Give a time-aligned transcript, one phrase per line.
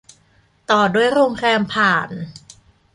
[0.71, 2.09] ต่อด้วยโรงแรมผ่าน